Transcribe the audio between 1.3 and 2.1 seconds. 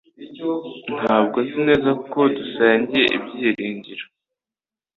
nzi neza